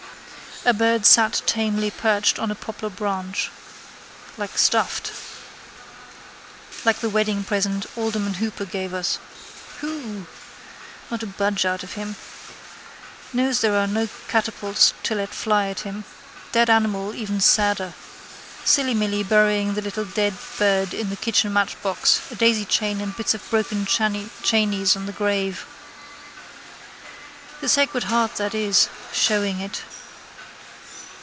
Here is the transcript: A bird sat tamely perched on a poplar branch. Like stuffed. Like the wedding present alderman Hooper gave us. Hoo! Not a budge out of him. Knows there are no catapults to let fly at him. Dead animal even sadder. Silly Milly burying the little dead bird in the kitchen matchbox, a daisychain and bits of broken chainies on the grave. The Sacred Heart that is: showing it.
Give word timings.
A 0.63 0.75
bird 0.75 1.07
sat 1.07 1.41
tamely 1.47 1.89
perched 1.89 2.37
on 2.37 2.51
a 2.51 2.55
poplar 2.55 2.91
branch. 2.91 3.49
Like 4.37 4.59
stuffed. 4.59 5.11
Like 6.85 6.99
the 6.99 7.09
wedding 7.09 7.43
present 7.43 7.87
alderman 7.97 8.35
Hooper 8.35 8.65
gave 8.65 8.93
us. 8.93 9.17
Hoo! 9.79 10.27
Not 11.09 11.23
a 11.23 11.25
budge 11.25 11.65
out 11.65 11.81
of 11.81 11.93
him. 11.93 12.15
Knows 13.33 13.61
there 13.61 13.75
are 13.75 13.87
no 13.87 14.07
catapults 14.27 14.93
to 15.01 15.15
let 15.15 15.29
fly 15.33 15.65
at 15.65 15.79
him. 15.79 16.03
Dead 16.51 16.69
animal 16.69 17.15
even 17.15 17.41
sadder. 17.41 17.95
Silly 18.63 18.93
Milly 18.93 19.23
burying 19.23 19.73
the 19.73 19.81
little 19.81 20.05
dead 20.05 20.35
bird 20.59 20.93
in 20.93 21.09
the 21.09 21.15
kitchen 21.15 21.51
matchbox, 21.51 22.21
a 22.31 22.35
daisychain 22.35 23.01
and 23.01 23.17
bits 23.17 23.33
of 23.33 23.41
broken 23.49 23.87
chainies 23.87 24.95
on 24.95 25.07
the 25.07 25.11
grave. 25.11 25.65
The 27.61 27.67
Sacred 27.67 28.03
Heart 28.03 28.35
that 28.35 28.53
is: 28.53 28.89
showing 29.11 29.59
it. 29.59 29.81